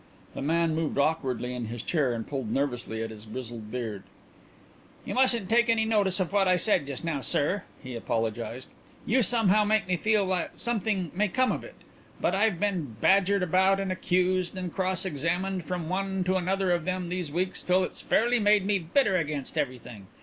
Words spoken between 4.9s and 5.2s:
"You